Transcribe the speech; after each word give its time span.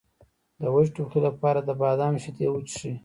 د 0.59 0.61
وچ 0.73 0.87
ټوخي 0.95 1.19
لپاره 1.27 1.59
د 1.63 1.69
بادام 1.81 2.13
شیدې 2.23 2.47
وڅښئ 2.49 2.93